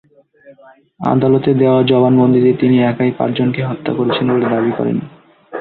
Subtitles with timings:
[1.05, 4.97] আদালতে দেওয়া জবানবন্দিতে তিনি একাই পাঁচজনকে হত্যা করেছেন বলে দাবি করেন।